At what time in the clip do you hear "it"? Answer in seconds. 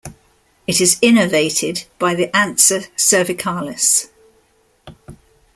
0.65-0.81